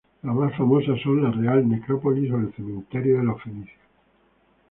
Las 0.23 0.33
más 0.35 0.57
famosas 0.57 0.99
son 1.03 1.21
la 1.21 1.29
Real 1.29 1.69
Necrópolis 1.69 2.31
o 2.31 2.37
el 2.39 2.51
Cementerio 2.55 3.19
de 3.19 3.23
los 3.23 3.43
Fenicios. 3.43 3.77